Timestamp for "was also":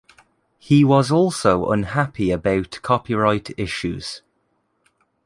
0.83-1.69